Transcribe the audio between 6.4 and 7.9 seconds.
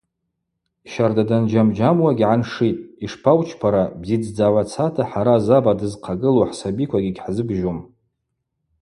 хӏсабиквагьи гьхӏзыбжьум.